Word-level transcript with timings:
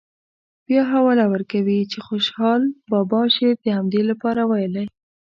بیا 0.67 0.83
حواله 0.91 1.25
ورکوي 1.33 1.79
چې 1.91 1.97
خوشحال 2.07 2.61
بابا 2.91 3.21
شعر 3.35 3.55
د 3.63 3.67
همدې 3.77 4.01
لپاره 4.09 4.41
ویلی. 4.49 4.85